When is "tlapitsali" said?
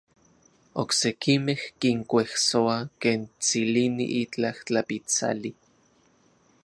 4.65-5.51